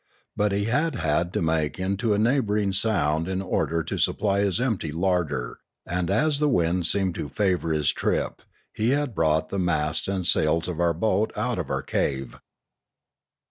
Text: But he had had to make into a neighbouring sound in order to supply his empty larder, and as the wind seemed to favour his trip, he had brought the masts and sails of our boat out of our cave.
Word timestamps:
But 0.35 0.51
he 0.51 0.63
had 0.63 0.95
had 0.95 1.31
to 1.33 1.43
make 1.43 1.77
into 1.77 2.15
a 2.15 2.17
neighbouring 2.17 2.73
sound 2.73 3.27
in 3.27 3.39
order 3.39 3.83
to 3.83 3.99
supply 3.99 4.39
his 4.39 4.59
empty 4.59 4.91
larder, 4.91 5.59
and 5.85 6.09
as 6.09 6.39
the 6.39 6.49
wind 6.49 6.87
seemed 6.87 7.13
to 7.13 7.29
favour 7.29 7.71
his 7.71 7.91
trip, 7.91 8.41
he 8.73 8.89
had 8.97 9.13
brought 9.13 9.49
the 9.49 9.59
masts 9.59 10.07
and 10.07 10.25
sails 10.25 10.67
of 10.67 10.79
our 10.79 10.95
boat 10.95 11.31
out 11.35 11.59
of 11.59 11.69
our 11.69 11.83
cave. 11.83 12.39